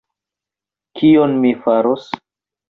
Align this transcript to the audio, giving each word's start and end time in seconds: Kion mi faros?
Kion 1.01 1.37
mi 1.45 1.53
faros? 1.67 2.09